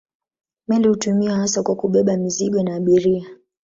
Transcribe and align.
Meli 0.67 0.87
hutumiwa 0.87 1.35
hasa 1.37 1.63
kwa 1.63 1.75
kubeba 1.75 2.17
mizigo 2.17 2.63
na 2.63 2.75
abiria. 2.75 3.25